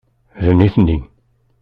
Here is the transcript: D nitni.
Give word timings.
D 0.43 0.45
nitni. 0.57 0.97